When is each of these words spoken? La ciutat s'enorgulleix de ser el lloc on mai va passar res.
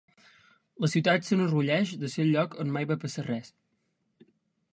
La 0.85 0.89
ciutat 0.93 1.27
s'enorgulleix 1.27 1.93
de 2.05 2.11
ser 2.15 2.25
el 2.27 2.33
lloc 2.37 2.57
on 2.65 2.75
mai 2.79 2.89
va 2.93 2.99
passar 3.05 3.27
res. 3.33 3.53